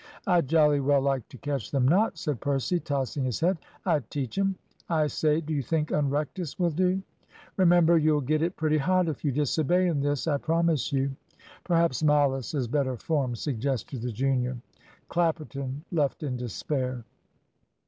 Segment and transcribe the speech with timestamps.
[0.25, 4.35] "I'd jolly well like to catch them not," said Percy, tossing his head: "I'd teach
[4.39, 4.55] 'em.
[4.89, 7.03] I say, do you think `unrectus' will do?"
[7.55, 11.11] "Remember, you'll get it pretty hot if you disobey in this, I promise you."
[11.63, 14.57] "Perhaps `malus' is better form," suggested the junior.
[15.07, 17.05] Clapperton left in despair.